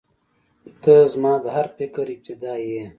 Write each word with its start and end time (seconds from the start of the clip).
•ته 0.81 0.93
زما 1.13 1.33
د 1.43 1.45
هر 1.55 1.67
فکر 1.77 2.05
ابتدا 2.15 2.53
یې. 2.67 2.81